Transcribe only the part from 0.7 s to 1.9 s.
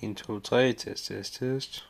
test, test, test.